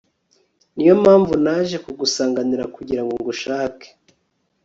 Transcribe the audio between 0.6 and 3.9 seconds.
ni yo mpamvu naje kugusanganira kugira ngo ngushake